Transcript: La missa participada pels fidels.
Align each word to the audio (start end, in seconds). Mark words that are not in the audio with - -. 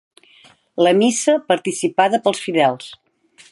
La 0.87 0.93
missa 1.01 1.35
participada 1.51 2.21
pels 2.25 2.43
fidels. 2.47 2.91